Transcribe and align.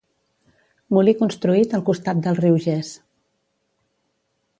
Molí 0.95 1.13
construït 1.19 1.75
al 1.79 1.83
costat 1.89 2.23
del 2.29 2.39
riu 2.39 2.57
Ges. 2.67 2.91